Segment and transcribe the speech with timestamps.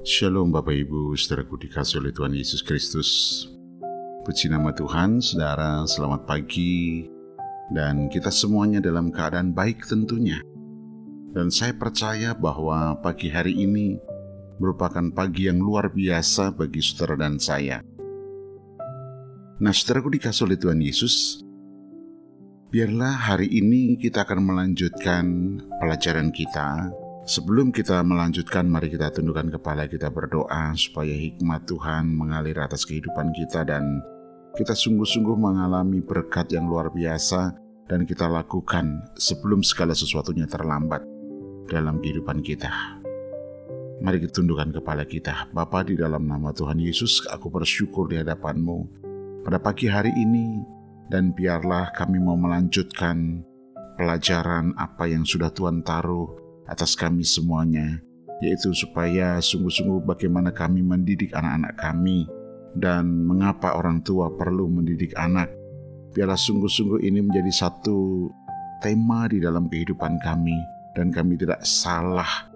[0.00, 3.44] Shalom Bapak Ibu, saudaraku dikasih oleh Tuhan Yesus Kristus.
[4.24, 7.04] Puji nama Tuhan, saudara, selamat pagi.
[7.68, 10.40] Dan kita semuanya dalam keadaan baik tentunya.
[11.36, 14.00] Dan saya percaya bahwa pagi hari ini
[14.56, 17.84] merupakan pagi yang luar biasa bagi saudara dan saya.
[19.60, 21.44] Nah, saudaraku dikasih oleh Tuhan Yesus,
[22.72, 26.88] biarlah hari ini kita akan melanjutkan pelajaran kita
[27.28, 33.36] Sebelum kita melanjutkan, mari kita tundukkan kepala kita berdoa supaya hikmat Tuhan mengalir atas kehidupan
[33.36, 34.00] kita dan
[34.56, 37.52] kita sungguh-sungguh mengalami berkat yang luar biasa
[37.84, 41.04] dan kita lakukan sebelum segala sesuatunya terlambat
[41.68, 42.72] dalam kehidupan kita.
[44.00, 45.52] Mari kita tundukkan kepala kita.
[45.52, 48.78] Bapa di dalam nama Tuhan Yesus, aku bersyukur di hadapanmu
[49.44, 50.64] pada pagi hari ini
[51.12, 53.44] dan biarlah kami mau melanjutkan
[54.00, 57.98] pelajaran apa yang sudah Tuhan taruh atas kami semuanya,
[58.38, 62.30] yaitu supaya sungguh-sungguh bagaimana kami mendidik anak-anak kami
[62.78, 65.50] dan mengapa orang tua perlu mendidik anak.
[66.14, 68.30] Biarlah sungguh-sungguh ini menjadi satu
[68.78, 70.54] tema di dalam kehidupan kami
[70.94, 72.50] dan kami tidak salah.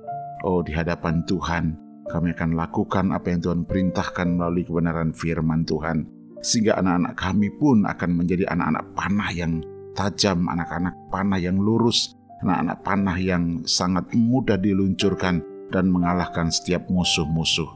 [0.47, 1.75] Oh, di hadapan Tuhan,
[2.07, 6.07] kami akan lakukan apa yang Tuhan perintahkan melalui kebenaran firman Tuhan.
[6.45, 9.65] Sehingga anak-anak kami pun akan menjadi anak-anak panah yang
[9.97, 12.13] tajam, anak-anak panah yang lurus,
[12.43, 17.69] anak-anak panah yang sangat mudah diluncurkan dan mengalahkan setiap musuh-musuh.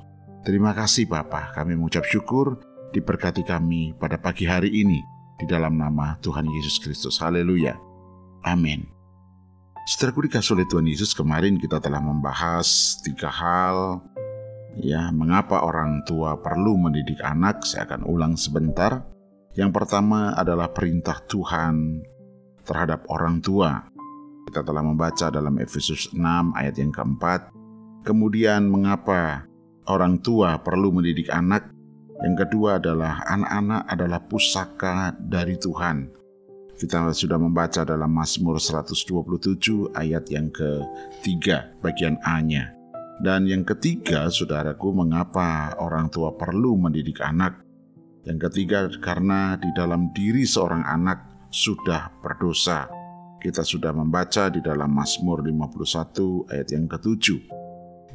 [0.43, 2.59] Terima kasih Bapa, kami mengucap syukur
[2.95, 4.99] diberkati kami pada pagi hari ini
[5.39, 7.21] di dalam nama Tuhan Yesus Kristus.
[7.21, 7.77] Haleluya.
[8.43, 8.87] Amin.
[9.89, 14.05] Setelah dikasih oleh Tuhan Yesus kemarin kita telah membahas tiga hal
[14.77, 19.03] ya mengapa orang tua perlu mendidik anak saya akan ulang sebentar
[19.57, 22.05] yang pertama adalah perintah Tuhan
[22.69, 23.89] terhadap orang tua
[24.49, 27.53] kita telah membaca dalam Efesus 6 ayat yang keempat.
[28.01, 29.45] Kemudian mengapa
[29.85, 31.69] orang tua perlu mendidik anak?
[32.25, 36.09] Yang kedua adalah anak-anak adalah pusaka dari Tuhan.
[36.81, 42.73] Kita sudah membaca dalam Mazmur 127 ayat yang ketiga bagian A-nya.
[43.19, 47.67] Dan yang ketiga, saudaraku, mengapa orang tua perlu mendidik anak?
[48.23, 52.98] Yang ketiga, karena di dalam diri seorang anak sudah berdosa
[53.39, 57.41] kita sudah membaca di dalam Mazmur 51 ayat yang ketujuh.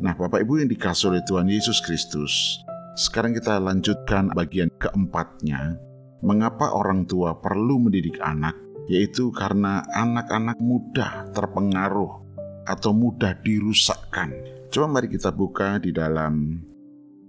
[0.03, 2.59] Nah, Bapak Ibu yang dikasih oleh Tuhan Yesus Kristus,
[2.99, 5.79] sekarang kita lanjutkan bagian keempatnya.
[6.23, 8.55] Mengapa orang tua perlu mendidik anak?
[8.91, 12.19] Yaitu karena anak-anak mudah terpengaruh
[12.67, 14.35] atau mudah dirusakkan.
[14.67, 16.59] Coba mari kita buka di dalam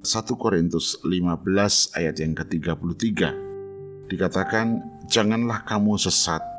[0.02, 3.30] 1 Korintus 15 ayat yang ke-33.
[4.10, 6.53] Dikatakan, "Janganlah kamu sesat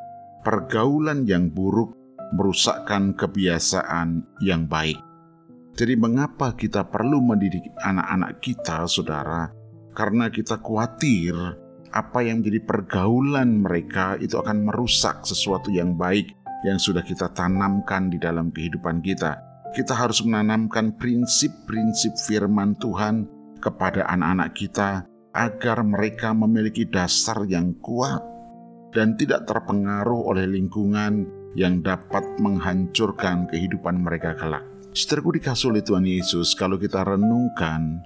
[0.46, 1.98] pergaulan yang buruk
[2.38, 5.02] merusakkan kebiasaan yang baik.
[5.76, 9.52] Jadi, mengapa kita perlu mendidik anak-anak kita, saudara?
[9.92, 11.36] Karena kita khawatir
[11.92, 16.32] apa yang menjadi pergaulan mereka itu akan merusak sesuatu yang baik
[16.68, 19.40] yang sudah kita tanamkan di dalam kehidupan kita.
[19.76, 23.28] Kita harus menanamkan prinsip-prinsip firman Tuhan
[23.60, 25.04] kepada anak-anak kita
[25.36, 28.35] agar mereka memiliki dasar yang kuat
[28.96, 31.28] dan tidak terpengaruh oleh lingkungan
[31.60, 34.64] yang dapat menghancurkan kehidupan mereka kelak.
[34.96, 38.00] Seterku dikasih oleh Tuhan Yesus, kalau kita renungkan,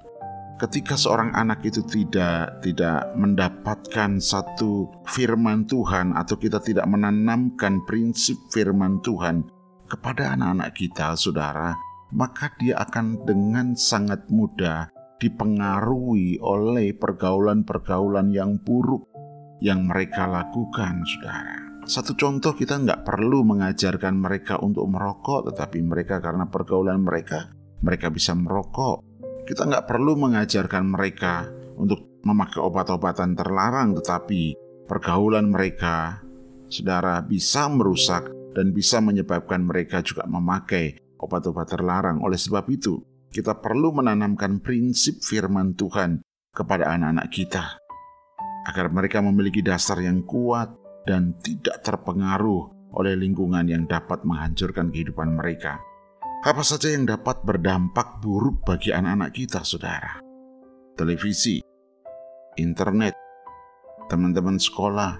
[0.57, 8.35] ketika seorang anak itu tidak tidak mendapatkan satu firman Tuhan atau kita tidak menanamkan prinsip
[8.49, 9.45] firman Tuhan
[9.85, 11.77] kepada anak-anak kita, saudara,
[12.09, 14.89] maka dia akan dengan sangat mudah
[15.19, 19.08] dipengaruhi oleh pergaulan-pergaulan yang buruk
[19.59, 21.69] yang mereka lakukan, saudara.
[21.89, 27.51] Satu contoh kita nggak perlu mengajarkan mereka untuk merokok, tetapi mereka karena pergaulan mereka,
[27.83, 29.03] mereka bisa merokok.
[29.47, 31.49] Kita nggak perlu mengajarkan mereka
[31.79, 34.53] untuk memakai obat-obatan terlarang, tetapi
[34.85, 36.21] pergaulan mereka,
[36.69, 42.21] saudara, bisa merusak dan bisa menyebabkan mereka juga memakai obat-obat terlarang.
[42.21, 43.01] Oleh sebab itu,
[43.33, 46.21] kita perlu menanamkan prinsip firman Tuhan
[46.53, 47.88] kepada anak-anak kita
[48.69, 50.69] agar mereka memiliki dasar yang kuat
[51.09, 55.81] dan tidak terpengaruh oleh lingkungan yang dapat menghancurkan kehidupan mereka.
[56.45, 60.21] Apa saja yang dapat berdampak buruk bagi anak-anak kita, saudara?
[60.95, 61.59] Televisi,
[62.55, 63.17] internet,
[64.07, 65.19] teman-teman sekolah,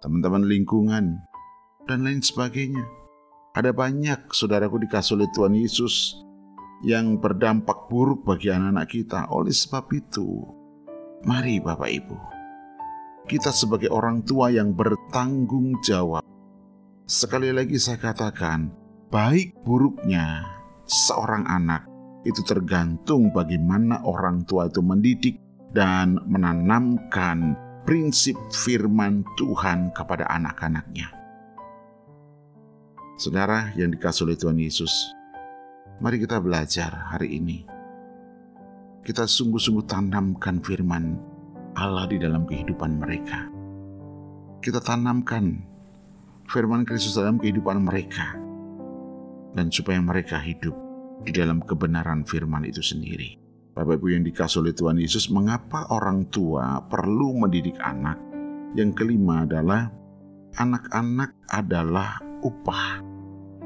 [0.00, 1.20] teman-teman lingkungan,
[1.84, 2.86] dan lain sebagainya.
[3.52, 6.16] Ada banyak saudaraku dikasih oleh Tuhan Yesus
[6.86, 9.28] yang berdampak buruk bagi anak-anak kita.
[9.28, 10.46] Oleh sebab itu,
[11.28, 12.16] mari Bapak Ibu,
[13.26, 16.24] kita sebagai orang tua yang bertanggung jawab.
[17.04, 18.70] Sekali lagi saya katakan,
[19.10, 20.46] baik buruknya
[20.86, 21.90] seorang anak
[22.22, 25.40] itu tergantung bagaimana orang tua itu mendidik
[25.72, 27.56] dan menanamkan
[27.86, 31.10] prinsip firman Tuhan kepada anak-anaknya.
[33.20, 34.92] Saudara yang dikasih oleh Tuhan Yesus,
[36.00, 37.64] mari kita belajar hari ini.
[39.00, 41.29] Kita sungguh-sungguh tanamkan firman
[41.78, 43.46] Allah di dalam kehidupan mereka.
[44.60, 45.62] Kita tanamkan
[46.50, 48.34] firman Kristus dalam kehidupan mereka.
[49.50, 50.74] Dan supaya mereka hidup
[51.26, 53.34] di dalam kebenaran firman itu sendiri.
[53.74, 58.18] Bapak Ibu yang dikasih oleh Tuhan Yesus, mengapa orang tua perlu mendidik anak?
[58.78, 59.90] Yang kelima adalah
[60.54, 63.02] anak-anak adalah upah.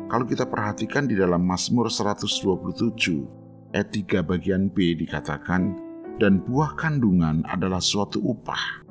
[0.08, 5.83] Kalau kita perhatikan di dalam Mazmur 127 ayat 3 bagian B dikatakan,
[6.18, 8.84] dan buah kandungan adalah suatu upah.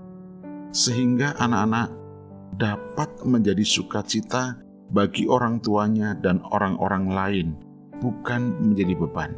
[0.73, 1.89] Sehingga anak-anak
[2.57, 4.57] dapat menjadi sukacita
[4.93, 7.47] bagi orang tuanya dan orang-orang lain
[7.97, 9.31] bukan menjadi beban.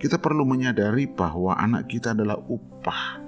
[0.00, 3.20] Kita perlu menyadari bahwa anak kita adalah upah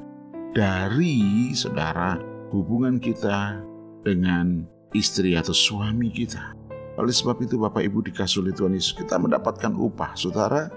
[0.53, 2.21] dari saudara
[2.53, 3.61] hubungan kita
[4.05, 6.57] dengan istri atau suami kita.
[6.97, 10.17] Oleh sebab itu Bapak Ibu dikasih oleh Tuhan Yesus, kita mendapatkan upah.
[10.17, 10.73] Saudara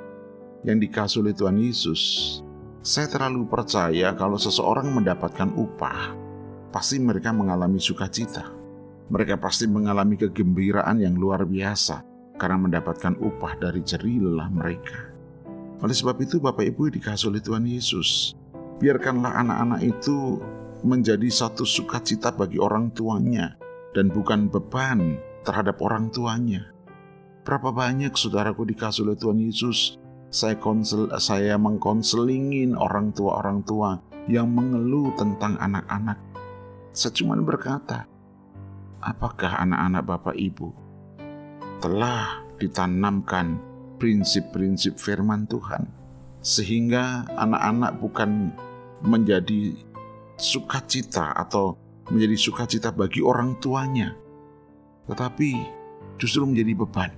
[0.64, 2.02] yang dikasih oleh Tuhan Yesus,
[2.80, 6.16] saya terlalu percaya kalau seseorang mendapatkan upah,
[6.72, 8.56] pasti mereka mengalami sukacita.
[9.10, 12.06] Mereka pasti mengalami kegembiraan yang luar biasa
[12.38, 15.10] karena mendapatkan upah dari jerilah mereka.
[15.82, 18.38] Oleh sebab itu Bapak Ibu dikasih oleh Tuhan Yesus,
[18.78, 20.38] biarkanlah anak-anak itu
[20.86, 23.60] menjadi satu sukacita bagi orang tuanya
[23.92, 26.72] dan bukan beban terhadap orang tuanya.
[27.44, 29.98] Berapa banyak saudaraku dikasih oleh Tuhan Yesus,
[30.30, 33.98] saya konsel, saya mengkonselingin orang tua-orang tua
[34.30, 36.22] yang mengeluh tentang anak-anak.
[36.94, 38.06] Saya cuma berkata,
[39.02, 40.70] apakah anak-anak Bapak Ibu
[41.81, 43.58] telah ditanamkan
[43.98, 45.90] prinsip-prinsip firman Tuhan,
[46.46, 48.54] sehingga anak-anak bukan
[49.02, 49.74] menjadi
[50.38, 51.74] sukacita atau
[52.14, 54.14] menjadi sukacita bagi orang tuanya,
[55.10, 55.58] tetapi
[56.22, 57.12] justru menjadi beban.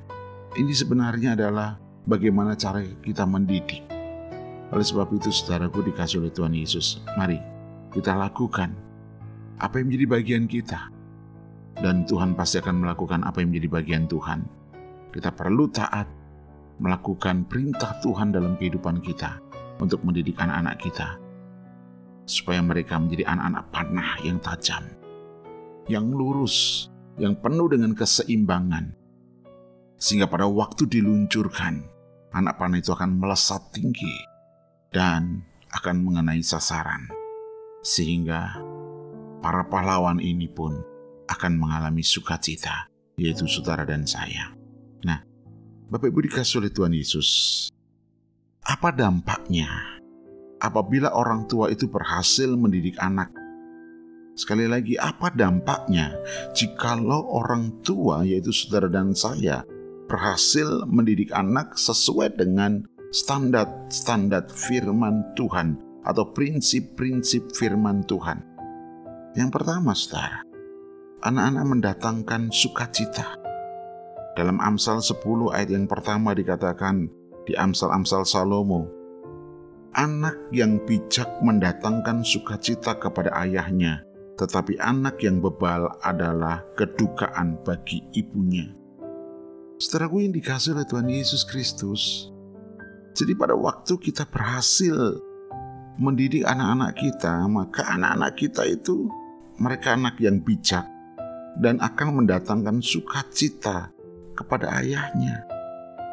[0.55, 3.83] Ini sebenarnya adalah bagaimana cara kita mendidik.
[4.71, 7.37] Oleh sebab itu, saudaraku dikasih oleh Tuhan Yesus, mari
[7.91, 8.71] kita lakukan
[9.59, 10.87] apa yang menjadi bagian kita
[11.81, 14.47] dan Tuhan pasti akan melakukan apa yang menjadi bagian Tuhan.
[15.11, 16.07] Kita perlu taat
[16.79, 19.43] melakukan perintah Tuhan dalam kehidupan kita
[19.83, 21.19] untuk mendidik anak-anak kita,
[22.23, 24.87] supaya mereka menjadi anak-anak panah yang tajam,
[25.91, 26.87] yang lurus,
[27.19, 28.93] yang penuh dengan keseimbangan,
[30.01, 31.85] sehingga pada waktu diluncurkan,
[32.33, 34.25] anak panah itu akan melesat tinggi
[34.89, 35.45] dan
[35.77, 37.05] akan mengenai sasaran,
[37.85, 38.57] sehingga
[39.45, 40.81] para pahlawan ini pun
[41.29, 42.89] akan mengalami sukacita,
[43.21, 44.57] yaitu saudara dan saya.
[45.05, 45.21] Nah,
[45.93, 47.29] Bapak Ibu dikasih oleh Tuhan Yesus,
[48.65, 49.69] apa dampaknya
[50.57, 53.29] apabila orang tua itu berhasil mendidik anak?
[54.33, 56.17] Sekali lagi, apa dampaknya
[56.57, 59.61] jikalau orang tua, yaitu saudara dan saya,
[60.11, 62.83] berhasil mendidik anak sesuai dengan
[63.15, 68.43] standar-standar firman Tuhan atau prinsip-prinsip firman Tuhan?
[69.39, 70.43] Yang pertama, saudara,
[71.23, 73.39] anak-anak mendatangkan sukacita.
[74.35, 75.23] Dalam Amsal 10
[75.55, 77.07] ayat yang pertama dikatakan
[77.47, 78.91] di Amsal-Amsal Salomo,
[79.91, 84.03] Anak yang bijak mendatangkan sukacita kepada ayahnya,
[84.39, 88.80] tetapi anak yang bebal adalah kedukaan bagi ibunya.
[89.81, 92.29] Saudaraku yang dikasih oleh Tuhan Yesus Kristus,
[93.17, 94.93] jadi pada waktu kita berhasil
[95.97, 99.09] mendidik anak-anak kita, maka anak-anak kita itu
[99.57, 100.85] mereka anak yang bijak,
[101.57, 103.89] dan akan mendatangkan sukacita
[104.37, 105.49] kepada ayahnya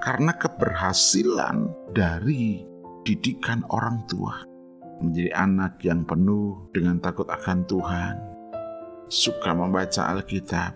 [0.01, 2.65] karena keberhasilan dari
[3.05, 4.49] didikan orang tua.
[5.05, 8.17] Menjadi anak yang penuh dengan takut akan Tuhan,
[9.13, 10.73] suka membaca Alkitab,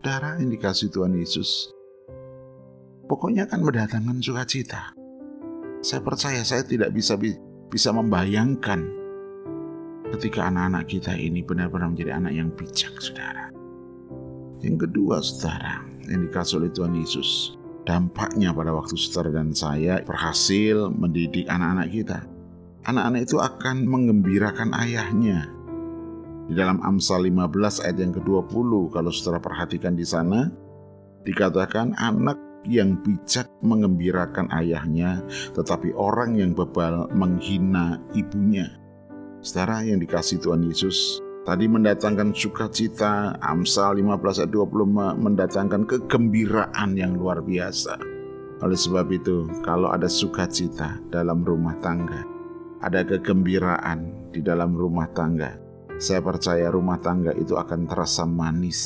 [0.00, 1.68] darah yang dikasih Tuhan Yesus,
[3.12, 4.96] pokoknya akan mendatangkan sukacita.
[5.84, 7.20] Saya percaya saya tidak bisa
[7.68, 8.88] bisa membayangkan
[10.16, 13.52] ketika anak-anak kita ini benar-benar menjadi anak yang bijak, saudara.
[14.64, 20.88] Yang kedua, saudara, yang dikasih oleh Tuhan Yesus, dampaknya pada waktu saudara dan saya berhasil
[20.88, 22.18] mendidik anak-anak kita.
[22.88, 25.52] Anak-anak itu akan mengembirakan ayahnya.
[26.48, 30.48] Di dalam Amsal 15 ayat yang ke-20, kalau saudara perhatikan di sana,
[31.22, 35.22] dikatakan anak yang bijak mengembirakan ayahnya,
[35.54, 38.70] tetapi orang yang bebal menghina ibunya.
[39.42, 47.18] Saudara yang dikasih Tuhan Yesus, Tadi mendatangkan sukacita, Amsal 15 ayat 20 mendatangkan kegembiraan yang
[47.18, 47.98] luar biasa.
[48.62, 52.22] Oleh sebab itu, kalau ada sukacita dalam rumah tangga,
[52.78, 55.58] ada kegembiraan di dalam rumah tangga,
[55.98, 58.80] saya percaya rumah tangga itu akan terasa manis.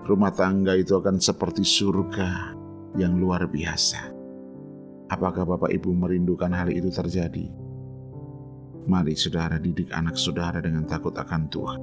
[0.00, 2.59] Rumah tangga itu akan seperti surga
[2.96, 4.10] yang luar biasa.
[5.10, 7.50] Apakah Bapak Ibu merindukan hal itu terjadi?
[8.86, 11.80] Mari saudara didik anak saudara dengan takut akan Tuhan.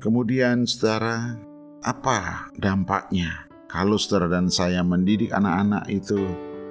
[0.00, 1.36] Kemudian saudara,
[1.84, 6.18] apa dampaknya kalau saudara dan saya mendidik anak-anak itu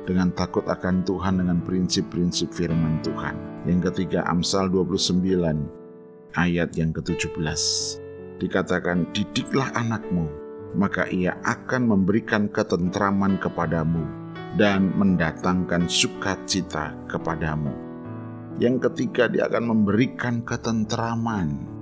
[0.04, 3.38] dengan takut akan Tuhan dengan prinsip-prinsip firman Tuhan.
[3.70, 5.22] Yang ketiga Amsal 29
[6.34, 7.62] ayat yang ke-17.
[8.40, 10.26] Dikatakan didiklah anakmu,
[10.78, 14.06] maka ia akan memberikan ketentraman kepadamu
[14.58, 17.72] dan mendatangkan sukacita kepadamu.
[18.60, 21.80] Yang ketiga dia akan memberikan ketentraman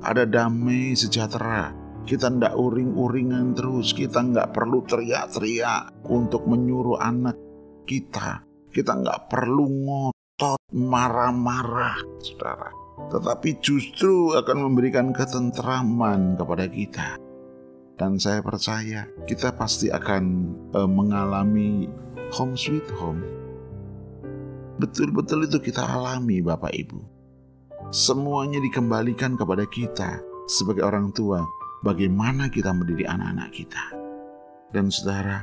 [0.00, 1.76] ada damai sejahtera.
[2.04, 7.36] Kita ndak uring-uringan terus, kita nggak perlu teriak-teriak untuk menyuruh anak
[7.84, 8.40] kita.
[8.72, 12.72] Kita nggak perlu ngotot, marah-marah, saudara.
[13.12, 17.29] Tetapi justru akan memberikan ketentraman kepada kita.
[18.00, 20.24] Dan saya percaya kita pasti akan
[20.72, 21.84] uh, mengalami
[22.32, 23.20] home sweet home.
[24.80, 27.20] Betul-betul itu kita alami Bapak Ibu
[27.90, 31.42] semuanya dikembalikan kepada kita sebagai orang tua,
[31.82, 33.84] bagaimana kita mendidik anak-anak kita.
[34.70, 35.42] Dan saudara,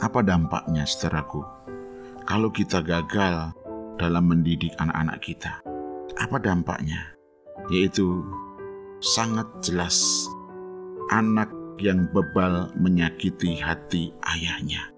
[0.00, 1.44] apa dampaknya saudaraku?
[2.24, 3.52] Kalau kita gagal
[4.00, 5.60] dalam mendidik anak-anak kita,
[6.16, 7.12] apa dampaknya?
[7.68, 8.24] Yaitu
[9.04, 10.24] sangat jelas
[11.12, 14.92] anak yang bebal menyakiti hati ayahnya.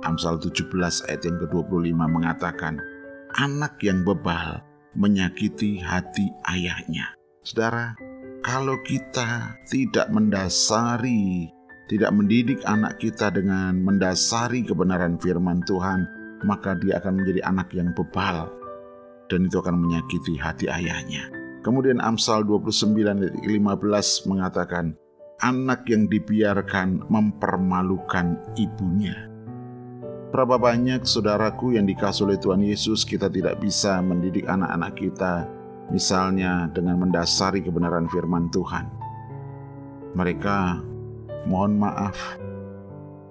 [0.00, 0.72] Amsal 17
[1.08, 2.80] ayat yang ke-25 mengatakan,
[3.36, 4.64] anak yang bebal
[4.96, 7.12] menyakiti hati ayahnya.
[7.44, 7.92] Saudara,
[8.40, 11.52] kalau kita tidak mendasari,
[11.92, 16.08] tidak mendidik anak kita dengan mendasari kebenaran firman Tuhan,
[16.48, 18.48] maka dia akan menjadi anak yang bebal
[19.28, 21.28] dan itu akan menyakiti hati ayahnya.
[21.60, 24.96] Kemudian Amsal 29 15 mengatakan,
[25.40, 29.28] anak yang dibiarkan mempermalukan ibunya.
[30.30, 35.50] Berapa banyak saudaraku yang dikasih oleh Tuhan Yesus kita tidak bisa mendidik anak-anak kita
[35.90, 38.86] misalnya dengan mendasari kebenaran firman Tuhan.
[40.14, 40.58] Mereka
[41.50, 42.38] mohon maaf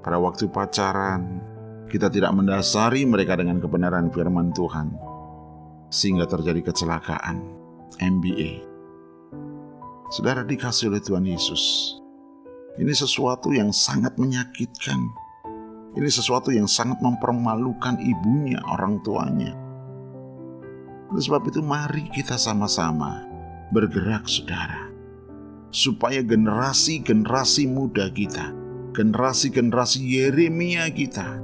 [0.04, 1.40] pada waktu pacaran
[1.88, 4.92] kita tidak mendasari mereka dengan kebenaran firman Tuhan
[5.90, 7.42] sehingga terjadi kecelakaan
[7.98, 8.69] MBA.
[10.10, 11.96] Saudara dikasih oleh Tuhan Yesus.
[12.82, 15.30] Ini sesuatu yang sangat menyakitkan
[15.98, 19.58] ini sesuatu yang sangat mempermalukan ibunya, orang tuanya.
[21.10, 23.26] Oleh sebab itu mari kita sama-sama
[23.74, 24.86] bergerak saudara.
[25.74, 28.54] Supaya generasi-generasi muda kita,
[28.94, 31.42] generasi-generasi Yeremia kita,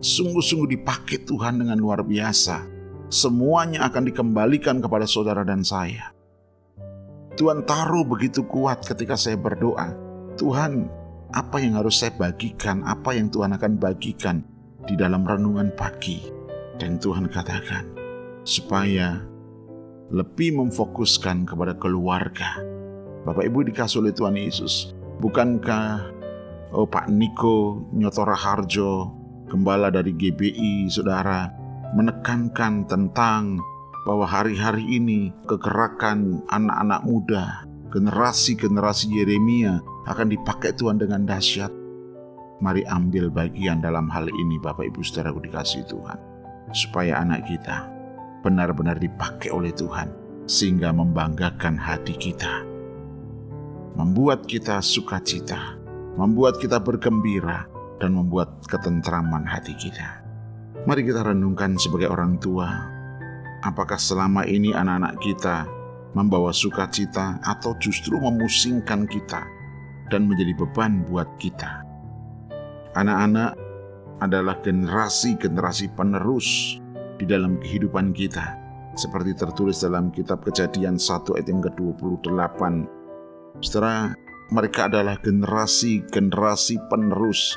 [0.00, 2.64] sungguh-sungguh dipakai Tuhan dengan luar biasa.
[3.08, 6.12] Semuanya akan dikembalikan kepada saudara dan saya.
[7.38, 9.94] Tuhan taruh begitu kuat ketika saya berdoa.
[10.34, 10.90] Tuhan,
[11.30, 14.42] apa yang harus saya bagikan, apa yang Tuhan akan bagikan
[14.82, 16.18] di dalam renungan pagi.
[16.82, 17.86] Dan Tuhan katakan,
[18.42, 19.22] supaya
[20.10, 22.58] lebih memfokuskan kepada keluarga.
[23.22, 24.90] Bapak Ibu dikasih oleh Tuhan Yesus,
[25.22, 26.10] bukankah
[26.74, 29.14] oh, Pak Niko Nyotora Harjo,
[29.46, 31.54] gembala dari GBI, saudara,
[31.94, 33.62] menekankan tentang
[34.06, 37.44] bahwa hari-hari ini kegerakan anak-anak muda,
[37.90, 41.72] generasi-generasi Yeremia akan dipakai Tuhan dengan dahsyat.
[42.58, 46.18] Mari ambil bagian dalam hal ini Bapak Ibu saudaraku dikasih Tuhan.
[46.74, 47.88] Supaya anak kita
[48.44, 50.10] benar-benar dipakai oleh Tuhan
[50.44, 52.66] sehingga membanggakan hati kita.
[53.94, 55.78] Membuat kita sukacita,
[56.14, 57.66] membuat kita bergembira,
[57.98, 60.22] dan membuat ketentraman hati kita.
[60.86, 62.70] Mari kita renungkan sebagai orang tua,
[63.62, 65.66] apakah selama ini anak-anak kita
[66.16, 69.44] membawa sukacita atau justru memusingkan kita
[70.08, 71.84] dan menjadi beban buat kita.
[72.96, 73.54] Anak-anak
[74.18, 76.80] adalah generasi-generasi penerus
[77.20, 78.56] di dalam kehidupan kita,
[78.98, 82.60] seperti tertulis dalam kitab Kejadian 1 ayat yang ke-28.
[83.62, 84.16] Setelah
[84.48, 87.54] mereka adalah generasi-generasi penerus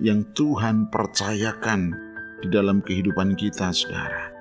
[0.00, 1.92] yang Tuhan percayakan
[2.40, 4.39] di dalam kehidupan kita, saudara.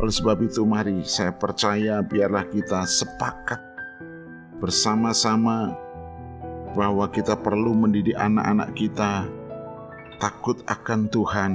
[0.00, 3.60] Oleh sebab itu, mari saya percaya biarlah kita sepakat
[4.56, 5.76] bersama-sama
[6.72, 9.28] bahwa kita perlu mendidik anak-anak kita
[10.16, 11.52] takut akan Tuhan,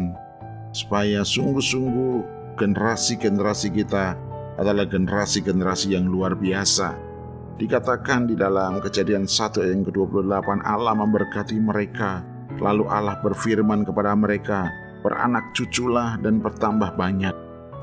[0.72, 2.16] supaya sungguh-sungguh
[2.58, 4.14] generasi-generasi kita
[4.62, 6.94] adalah generasi-generasi yang luar biasa.
[7.56, 14.72] Dikatakan di dalam kejadian 1 ayat ke-28 Allah memberkati mereka Lalu Allah berfirman kepada mereka,
[15.04, 17.35] Beranak cuculah dan bertambah banyak,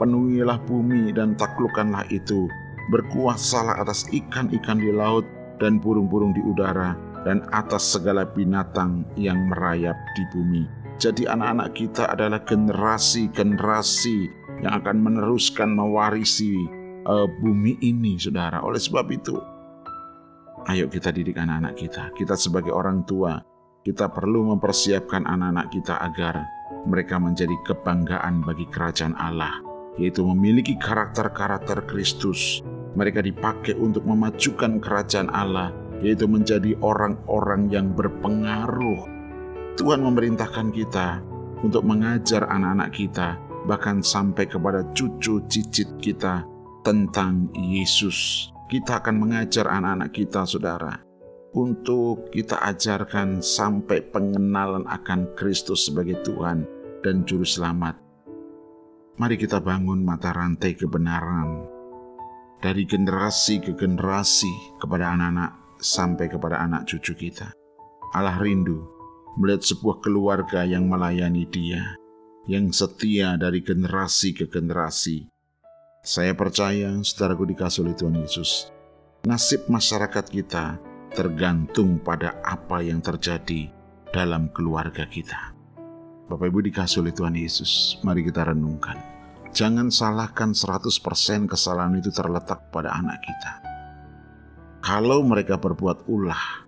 [0.03, 2.51] penuhilah bumi dan taklukkanlah itu,
[2.91, 5.23] berkuasalah atas ikan-ikan di laut
[5.63, 10.67] dan burung-burung di udara, dan atas segala binatang yang merayap di bumi.
[10.99, 14.19] Jadi anak-anak kita adalah generasi-generasi
[14.67, 16.59] yang akan meneruskan mewarisi
[17.07, 18.59] uh, bumi ini, saudara.
[18.67, 19.39] Oleh sebab itu,
[20.67, 22.11] ayo kita didik anak-anak kita.
[22.19, 23.39] Kita sebagai orang tua,
[23.87, 26.43] kita perlu mempersiapkan anak-anak kita agar
[26.91, 29.63] mereka menjadi kebanggaan bagi kerajaan Allah,
[30.01, 32.65] yaitu memiliki karakter-karakter Kristus.
[32.93, 35.73] Mereka dipakai untuk memajukan kerajaan Allah,
[36.05, 39.09] yaitu menjadi orang-orang yang berpengaruh.
[39.81, 41.25] Tuhan memerintahkan kita
[41.65, 43.29] untuk mengajar anak-anak kita,
[43.65, 46.45] bahkan sampai kepada cucu cicit kita
[46.85, 48.51] tentang Yesus.
[48.69, 51.01] Kita akan mengajar anak-anak kita, saudara,
[51.53, 56.65] untuk kita ajarkan sampai pengenalan akan Kristus sebagai Tuhan
[57.05, 58.02] dan Juru Selamat.
[59.23, 61.63] Mari kita bangun mata rantai kebenaran
[62.59, 64.51] dari generasi ke generasi
[64.83, 67.55] kepada anak-anak sampai kepada anak cucu kita.
[68.19, 68.83] Allah rindu
[69.39, 71.95] melihat sebuah keluarga yang melayani Dia,
[72.51, 75.31] yang setia dari generasi ke generasi.
[76.03, 78.75] Saya percaya, saudaraku dikasih oleh Tuhan Yesus,
[79.23, 80.83] nasib masyarakat kita
[81.15, 83.71] tergantung pada apa yang terjadi
[84.11, 85.55] dalam keluarga kita.
[86.27, 89.12] Bapak Ibu dikasih oleh Tuhan Yesus, mari kita renungkan.
[89.53, 93.53] Jangan salahkan 100% kesalahan itu terletak pada anak kita.
[94.81, 96.65] Kalau mereka berbuat ulah,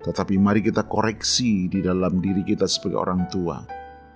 [0.00, 3.60] tetapi mari kita koreksi di dalam diri kita sebagai orang tua.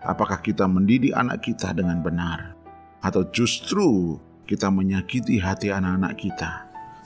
[0.01, 2.57] Apakah kita mendidik anak kita dengan benar?
[3.05, 4.17] Atau justru
[4.49, 6.51] kita menyakiti hati anak-anak kita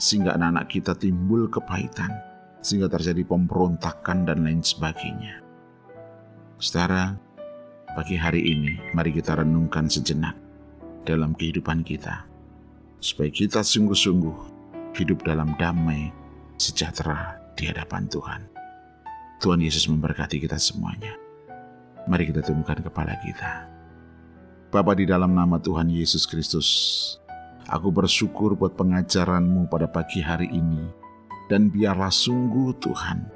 [0.01, 2.09] sehingga anak-anak kita timbul kepahitan,
[2.63, 5.45] sehingga terjadi pemberontakan dan lain sebagainya.
[6.57, 7.13] Saudara,
[7.91, 10.50] Pagi hari ini, mari kita renungkan sejenak
[11.03, 12.25] dalam kehidupan kita,
[13.01, 14.37] supaya kita sungguh-sungguh
[14.97, 16.11] hidup dalam damai,
[16.61, 18.41] sejahtera di hadapan Tuhan.
[19.41, 21.17] Tuhan Yesus memberkati kita semuanya.
[22.05, 23.65] Mari kita tundukkan kepala kita.
[24.69, 26.69] Bapa di dalam nama Tuhan Yesus Kristus,
[27.65, 30.85] aku bersyukur buat pengajaranmu pada pagi hari ini.
[31.51, 33.27] Dan biarlah sungguh Tuhan,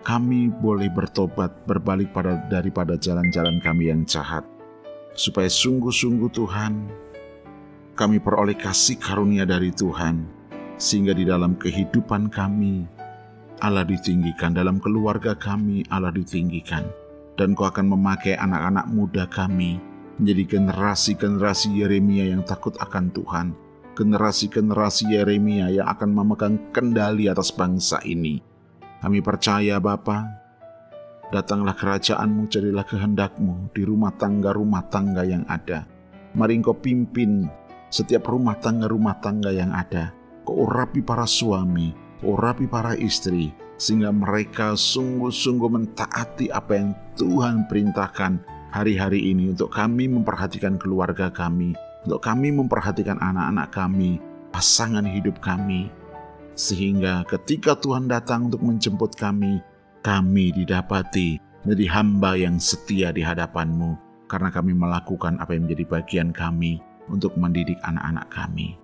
[0.00, 4.46] kami boleh bertobat berbalik pada daripada jalan-jalan kami yang jahat
[5.14, 6.74] supaya sungguh-sungguh Tuhan
[7.94, 10.26] kami peroleh kasih karunia dari Tuhan
[10.74, 12.82] sehingga di dalam kehidupan kami
[13.62, 14.52] Allah ditinggikan.
[14.52, 16.84] Dalam keluarga kami Allah ditinggikan.
[17.34, 19.78] Dan kau akan memakai anak-anak muda kami
[20.18, 23.46] menjadi generasi-generasi Yeremia yang takut akan Tuhan.
[23.94, 28.38] Generasi-generasi Yeremia yang akan memegang kendali atas bangsa ini.
[29.02, 30.43] Kami percaya Bapa,
[31.32, 35.88] datanglah kerajaanmu, jadilah kehendakmu di rumah tangga-rumah tangga yang ada.
[36.34, 37.46] Mari engkau pimpin
[37.88, 40.10] setiap rumah tangga-rumah tangga yang ada.
[40.44, 48.42] Kau urapi para suami, urapi para istri, sehingga mereka sungguh-sungguh mentaati apa yang Tuhan perintahkan
[48.74, 54.18] hari-hari ini untuk kami memperhatikan keluarga kami, untuk kami memperhatikan anak-anak kami,
[54.50, 55.88] pasangan hidup kami,
[56.54, 59.62] sehingga ketika Tuhan datang untuk menjemput kami,
[60.04, 63.96] kami didapati menjadi hamba yang setia di hadapanmu,
[64.28, 66.76] karena kami melakukan apa yang menjadi bagian kami
[67.08, 68.76] untuk mendidik anak-anak kami.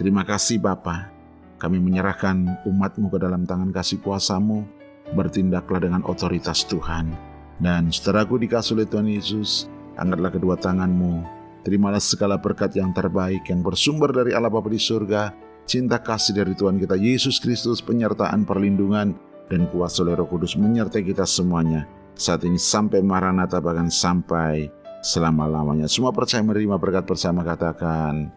[0.00, 1.12] Terima kasih Bapa,
[1.60, 4.64] kami menyerahkan umatmu ke dalam tangan kasih kuasamu,
[5.12, 7.12] bertindaklah dengan otoritas Tuhan.
[7.60, 9.68] Dan saudaraku dikasih oleh Tuhan Yesus,
[10.00, 11.20] angkatlah kedua tanganmu,
[11.68, 15.36] terimalah segala berkat yang terbaik yang bersumber dari Allah Bapa di surga,
[15.68, 21.02] cinta kasih dari Tuhan kita Yesus Kristus, penyertaan perlindungan, dan kuasa oleh roh kudus menyertai
[21.02, 21.88] kita semuanya.
[22.12, 24.68] Saat ini sampai Maranatha bahkan sampai
[25.02, 25.90] selama-lamanya.
[25.90, 28.30] Semua percaya menerima berkat bersama katakan,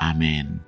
[0.00, 0.58] Amin.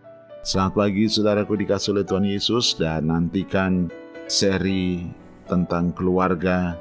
[0.41, 3.93] Selamat pagi saudaraku dikasih oleh Tuhan Yesus dan nantikan
[4.25, 5.05] seri
[5.45, 6.79] tentang keluarga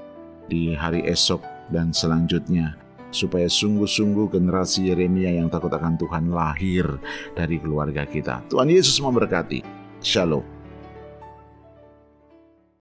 [0.47, 1.41] di hari esok
[1.73, 2.77] dan selanjutnya
[3.09, 6.85] supaya sungguh-sungguh generasi Yeremia yang takut akan Tuhan lahir
[7.33, 8.45] dari keluarga kita.
[8.47, 9.65] Tuhan Yesus memberkati.
[9.99, 10.58] Shalom.